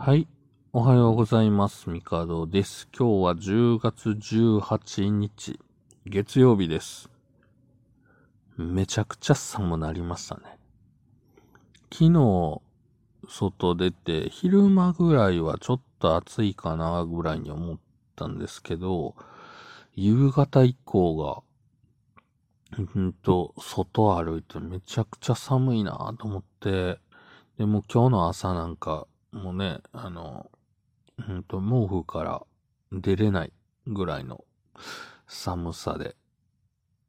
[0.00, 0.28] はい。
[0.72, 1.90] おはようございます。
[1.90, 2.88] ミカドです。
[2.96, 5.58] 今日は10月18日、
[6.06, 7.10] 月曜日です。
[8.56, 10.42] めちゃくちゃ寒なりましたね。
[11.92, 12.62] 昨日、
[13.28, 17.78] 外出て、昼間ぐらいはちょっと暑いかなぐらいに思っ
[18.14, 19.16] たんですけど、
[19.96, 21.42] 夕方以降が、
[22.94, 27.00] うんと、外歩いてめちゃくちゃ寒いなと思って、
[27.58, 30.50] でも今日の朝なんか、もうね、あの、
[31.18, 32.42] うんと、毛布から
[32.92, 33.52] 出れない
[33.86, 34.44] ぐらいの
[35.26, 36.16] 寒さで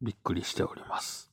[0.02, 1.31] びっくりしております。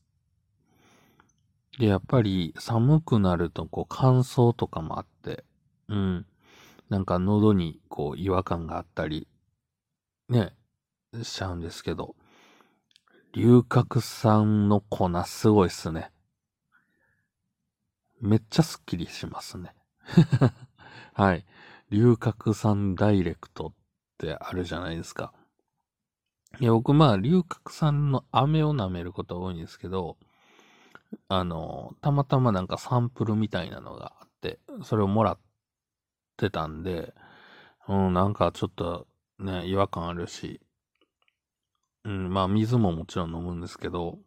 [1.79, 5.45] で、やっぱり寒くなるとこう乾燥とかもあって、
[5.89, 6.27] うん。
[6.89, 9.27] なんか喉にこう違和感があったり、
[10.29, 10.55] ね、
[11.23, 12.15] しちゃうんですけど、
[13.33, 16.11] 龍角散の粉すごいっすね。
[18.21, 19.75] めっちゃスッキリしますね。
[21.15, 21.45] はい。
[21.91, 23.73] 龍角散ダイレクトっ
[24.19, 25.33] てあるじゃないですか。
[26.61, 30.17] いや、僕まあ、龍角散の飴を舐めること多いんですけど、
[31.29, 35.39] あの、たまたまなんかサンプルみたいなのがあって、それをもらっ
[36.37, 37.15] てたんで、
[37.89, 39.07] うん、なんかちょっと
[39.39, 40.61] ね、違和感あるし、
[42.05, 44.19] うん、まあ水ももちろん飲むんですけど、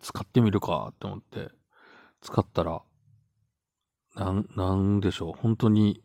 [0.00, 1.50] 使ってみるかって思って、
[2.20, 2.82] 使ったら、
[4.14, 6.02] なん、なんでしょう、本当に、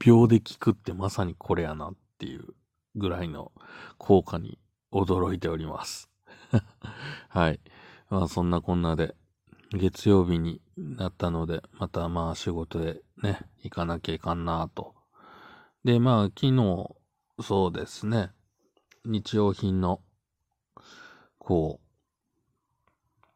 [0.00, 2.54] 秒で効くってまさにこれやなっていう
[2.96, 3.52] ぐらいの
[3.98, 4.58] 効果に
[4.92, 6.10] 驚いております。
[7.28, 7.60] はい。
[8.10, 9.14] まあそんなこんなで、
[9.72, 14.94] 月曜日になったので、またまあ仕事へね、行かなきゃいかんなと。
[15.84, 16.96] で、まあ昨日、
[17.40, 18.32] そうですね、
[19.04, 20.00] 日用品の、
[21.38, 21.80] こ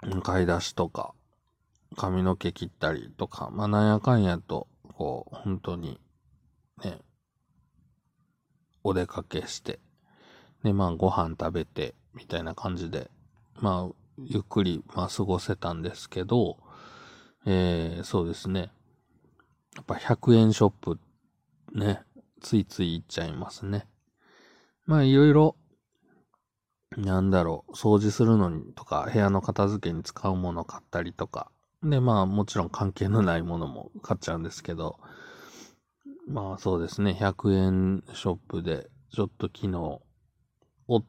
[0.02, 1.14] う、買い出しとか、
[1.96, 6.00] 髪の毛切ったりとか、まあなんやかんやと、こう、本当に、
[6.84, 7.00] ね、
[8.84, 9.80] お出かけして、
[10.62, 13.10] で、まあご飯食べて、みたいな感じで、
[13.60, 16.58] まあ、ゆっくり、まあ過ごせたんですけど、
[17.46, 18.72] えー、そうですね。
[19.76, 20.98] やっぱ100円ショップ、
[21.72, 22.02] ね、
[22.40, 23.86] ついつい行っちゃいますね。
[24.86, 25.56] まあいろいろ、
[26.96, 31.50] なんだろう、掃除するのにとか、部屋の片付けに使うもの買ったりとか、
[31.82, 34.98] で、まあもちろん関係のないものも買っちゃうんですけど、
[36.26, 40.00] まあそうですね、100円ショップで、ちょっと昨日、
[40.88, 41.04] おっ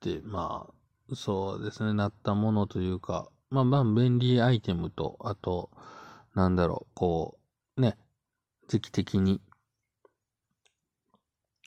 [0.00, 0.66] て、ま
[1.10, 5.70] あ、そうですね、なったものというか、まあまあ便利アイテムと、あと、
[6.34, 7.38] なんだろう、こ
[7.76, 7.98] う、ね、
[8.68, 9.40] 時期的に、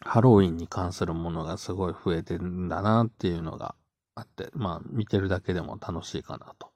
[0.01, 3.75] ハロウィンに関するものがすごい増えてるんだなっていうのが
[4.15, 6.74] あって、まあ見てるだけでも楽しいかなと。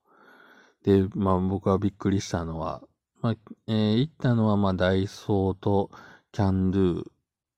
[0.84, 2.81] で、まあ僕はびっくりしたのは、
[3.22, 3.35] まあ、
[3.67, 5.91] えー行ったのはまあダイソーと
[6.31, 7.03] キャンドゥ、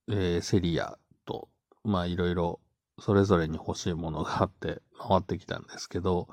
[0.09, 1.50] えーセリアと、
[1.84, 2.60] まあいろいろ
[3.00, 6.28] それぞれに欲しいものがあって回ってきたんですけど、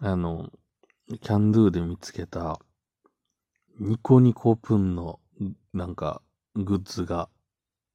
[0.00, 0.50] あの、
[1.08, 2.60] キャンドゥで見つけた
[3.78, 5.20] ニコニコプンの
[5.72, 6.22] なんか
[6.54, 7.28] グッズが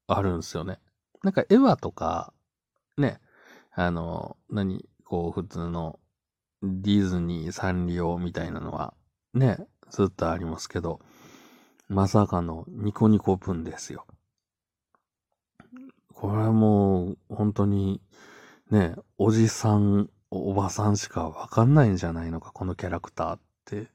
[0.07, 0.79] あるんですよね。
[1.23, 2.33] なんかエヴァとか、
[2.97, 3.19] ね、
[3.73, 5.99] あの、何、こう普通の
[6.61, 8.93] ディズニーサンリオみたいなのは、
[9.33, 9.57] ね、
[9.89, 10.99] ずっとありますけど、
[11.87, 14.05] まさかのニコニコプンですよ。
[16.13, 18.01] これはもう、本当に、
[18.69, 23.87] ね、おじさん、おばさんしかわかんないんじゃないのか、このキャラクターって。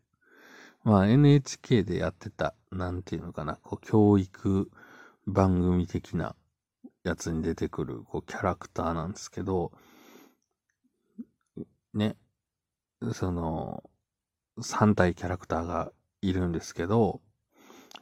[0.82, 4.70] まあ NHK でやってた、なんていうのかな、こう教育
[5.26, 6.34] 番組的な
[7.04, 9.72] やつに出てくるこうキャラクターなんですけど、
[11.94, 12.16] ね、
[13.12, 13.82] その、
[14.58, 15.92] 3体キャラクターが
[16.22, 17.20] いるんですけど、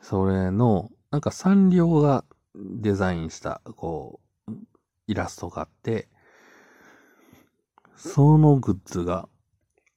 [0.00, 2.24] それの、なんかサンリオが
[2.54, 4.52] デザインした、こう、
[5.06, 6.08] イラストがあって、
[7.96, 9.28] そのグッズが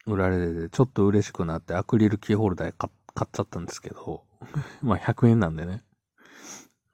[0.05, 2.89] 売られてて、ちょっと嬉しくなってアクリルキーホルダー買
[3.25, 4.23] っちゃったんですけど、
[4.81, 5.83] まあ100円なんでね。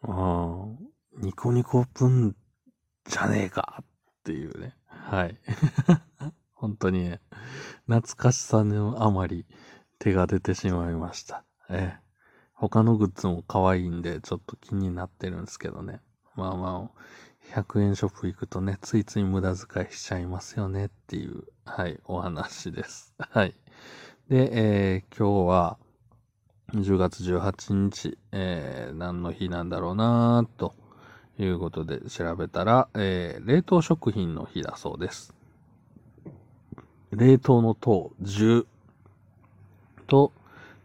[0.04, 0.66] ああ、
[1.18, 2.36] ニコニコプン
[3.06, 3.86] じゃねえかっ
[4.24, 4.76] ていうね。
[4.88, 5.38] はい。
[6.54, 7.22] 本当にね、
[7.88, 9.46] 懐かしさのあまり
[10.00, 11.44] 手が出てしまいました。
[11.70, 11.96] え。
[12.54, 16.00] 他のグッズも可愛いんで、ちょっと気になってるんですけどね。
[16.36, 23.16] まあまあ、100円ショップ行くとね、ついつい無駄遣いしちゃいますよねっていう、はい、お話です。
[23.18, 23.56] はい。
[24.30, 25.78] で、えー、今日は、
[26.74, 30.76] 10月18日、えー、何の日なんだろうなと
[31.38, 35.34] いうことで調べたら、えー、冷凍食品の日だそうです。
[37.12, 38.66] 冷凍の糖10
[40.08, 40.32] と、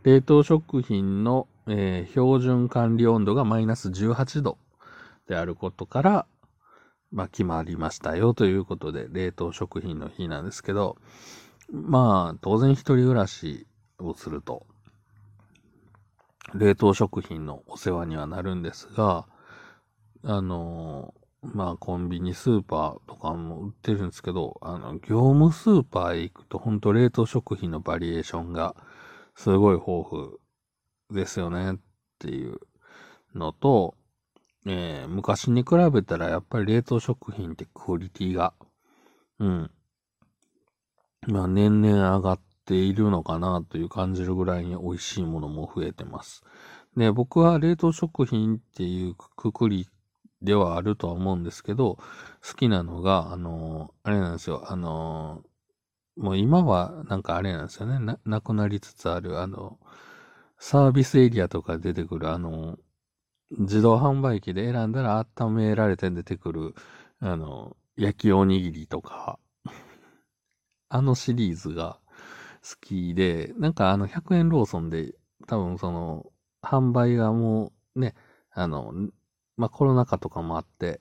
[0.03, 4.59] 冷凍食品の、えー、標準管理温度がマイナス18度
[5.29, 6.27] であることから、
[7.13, 10.97] まあ決まりましたよということで、冷凍食品の日なんですけど、
[11.71, 13.67] まあ当然一人暮らし
[13.99, 14.67] をすると、
[16.55, 19.27] 冷凍食品のお世話にはなるんですが、
[20.25, 28.75] あのまあコンビニスーパーとかも売ってるんですけど、あの、業務スーパーへ行くと本当冷凍食品のバリエーションが
[29.35, 30.33] すごい豊富
[31.11, 31.77] ですよねっ
[32.19, 32.59] ていう
[33.35, 33.95] のと、
[34.67, 38.53] えー、昔に比べたらやっぱり冷凍食品ってクオリティが、
[39.39, 39.71] うん。
[41.29, 46.43] まあ年々上がっているのかなという感じるぐらいに美味しいものも増えてます。
[46.97, 49.89] で、僕は冷凍食品っていうくくり
[50.43, 51.97] ではあるとは思うんですけど、
[52.47, 55.43] 好きなのが、あの、あれなんですよ、あの、
[56.17, 59.79] もう今はなんかあれなんですよね、な、なくなりつつある、あの、
[60.59, 62.79] サービスエリアとか出てくる、あの、
[63.53, 66.75] 自動販売機で選んだら温められて出てくる、
[67.21, 69.39] あの、焼きおにぎりとか、
[70.89, 71.99] あのシリーズが
[72.63, 75.15] 好きで、なんかあの100円ローソンで
[75.47, 76.27] 多分その
[76.63, 78.15] 販売がもうね、
[78.53, 78.93] あの、
[79.57, 81.01] まあ、コロナ禍とかもあって、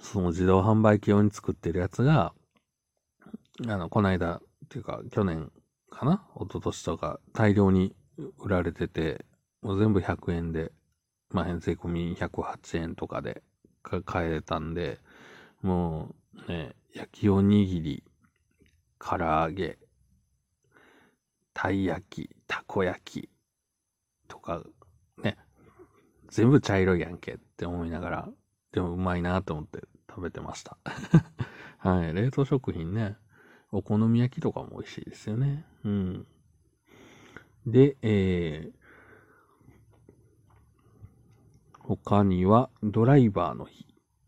[0.00, 2.32] その自動販売機用に作ってるやつが、
[3.66, 5.50] あの、この間、っていうか、去年
[5.90, 7.94] かな一昨年とか大量に
[8.38, 9.24] 売られてて、
[9.62, 10.72] もう全部100円で、
[11.30, 13.42] まあ、税込み108円とかで
[13.82, 14.98] 買えたんで、
[15.62, 16.14] も
[16.48, 18.04] うね、焼きおにぎり、
[18.98, 19.78] 唐揚げ、
[21.52, 23.28] たい焼き、たこ焼き
[24.28, 24.62] とか
[26.30, 28.28] 全部茶色いやんけって思いながら、
[28.72, 30.78] でもうまいなと思って食べてました。
[31.78, 32.14] はい。
[32.14, 33.16] 冷凍食品ね。
[33.72, 35.64] お好み焼きとかも美味しいですよね。
[35.84, 36.26] うん。
[37.66, 38.72] で、えー、
[41.78, 43.86] 他には、ドライバーの日。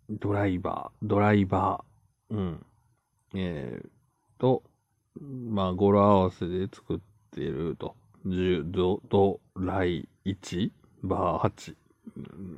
[0.08, 2.34] ドライバー、ドライバー。
[2.34, 2.66] うん。
[3.34, 3.88] えー、
[4.40, 4.62] と、
[5.20, 7.00] まあ、語呂合わせで作っ
[7.30, 7.96] てると。
[8.26, 10.70] 10ド、ド、ライ1、
[11.02, 11.81] バー8。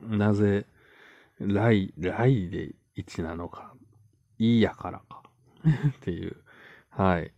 [0.08, 0.66] なぜ、
[1.38, 3.74] 来、来で1なのか、
[4.38, 5.22] いいやからか
[5.64, 6.36] っていう、
[6.90, 7.32] はい。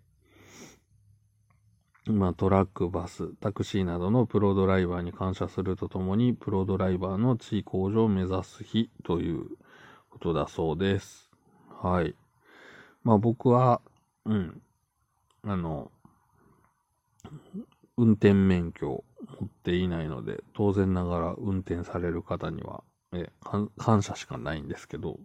[2.07, 9.45] まあ、トラック、バス、タクシーなどのプロドライバーに感謝するとともに、プロドライバーの地位向上を目指す日という
[10.11, 11.31] ことだそうです。
[11.69, 12.15] はい。
[13.03, 13.81] まあ僕は、
[14.25, 14.63] うん、
[15.43, 15.91] あの、
[17.97, 19.03] 運転免許
[19.67, 23.27] ていないので、当然ながら運転される方には、え
[23.77, 25.19] 感謝しかないんですけど、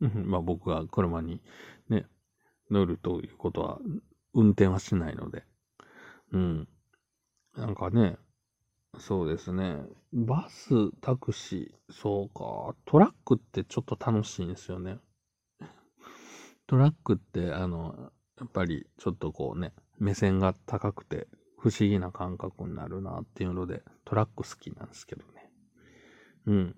[0.00, 1.40] まあ僕が車に
[1.88, 2.06] ね、
[2.72, 3.78] 乗るということは、
[4.34, 5.44] 運転はしないので、
[6.32, 6.68] うん。
[7.56, 8.18] なんかね、
[8.98, 9.76] そうですね。
[10.12, 12.74] バス、タクシー、そうか。
[12.84, 14.98] トラックってちょっと楽しいんですよね。
[16.66, 18.10] トラックって、あの、
[18.40, 21.28] やっぱりちょっとこうね、目線が高くて
[21.58, 25.50] 不思議な感覚になるなっていうので、トラック好きなんですけどね。
[26.46, 26.76] うん。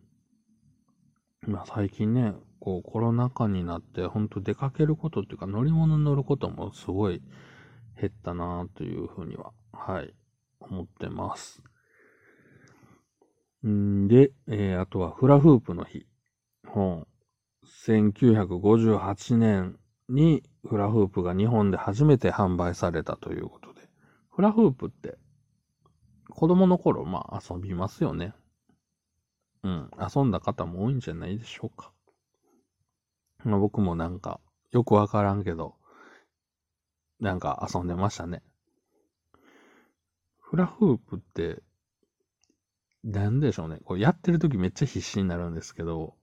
[1.47, 7.23] まあ最近ね、こうコロナ禍になって、ほんと出かけることっていうか乗り物に乗ることもすごい
[8.01, 10.15] 減ったなというふうには、はい、
[10.61, 11.63] 思ってます。
[13.67, 16.07] んで、えー、あとはフラフープの日。
[16.67, 17.07] 本。
[17.87, 19.79] 1958年
[20.09, 23.60] にフラフープが日本で初めて販売されたということ、
[24.31, 25.19] フラフープって、
[26.31, 28.35] 子供の頃、まあ遊びますよね。
[29.63, 29.91] うん。
[29.99, 31.93] 遊んだ方も多いんじゃないでしょうか。
[33.45, 35.77] まあ、僕もなんか、よくわからんけど、
[37.21, 38.43] なんか遊んでましたね。
[40.39, 41.63] フラフープって、
[43.05, 43.79] なんでしょうね。
[43.85, 46.15] こうやってる時めっちゃ必死になるんですけど、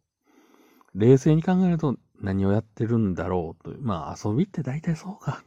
[0.94, 3.82] 冷静に考えると何をやってるんだろうという。
[3.82, 5.44] まあ遊びって大体そうか。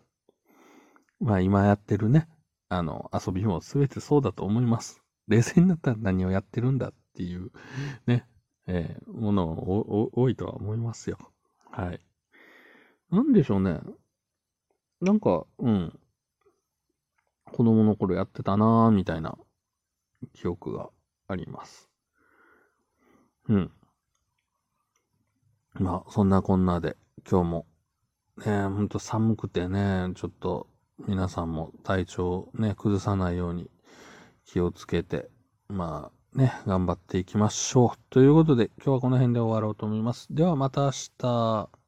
[1.21, 2.29] まあ今やってるね、
[2.71, 5.03] あの、遊びもすべてそうだと思います。
[5.27, 7.51] 冷静になったら何をやってるんだっていう、
[8.07, 8.29] ね、
[8.69, 11.19] えー、もの多いとは思いますよ。
[11.73, 12.01] はい。
[13.11, 13.81] なんでしょうね。
[15.01, 15.99] なんか、うん。
[17.47, 19.37] 子供の頃やってたなぁ、みたいな
[20.33, 20.91] 記憶が
[21.27, 21.91] あります。
[23.49, 23.73] うん。
[25.75, 26.97] まあ、そんなこんなで、
[27.29, 27.67] 今日も、
[28.47, 30.69] ね、ほんと寒くてね、ちょっと
[31.07, 33.71] 皆さんも体調をね、崩さないように
[34.45, 35.29] 気をつけて、
[35.69, 37.99] まあね、頑張っていきましょう。
[38.11, 40.29] ということで、今日はこの辺で終わろうと思います。
[40.31, 41.80] ではまた明日。